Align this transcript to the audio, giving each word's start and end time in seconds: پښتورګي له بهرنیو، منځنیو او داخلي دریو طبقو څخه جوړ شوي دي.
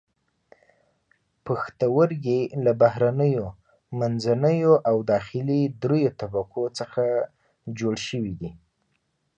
پښتورګي 1.45 2.41
له 2.63 2.71
بهرنیو، 2.81 3.45
منځنیو 3.99 4.73
او 4.89 4.95
داخلي 5.11 5.61
دریو 5.81 6.15
طبقو 6.21 6.63
څخه 6.79 7.03
جوړ 7.79 7.95
شوي 8.07 8.33
دي. 8.41 8.51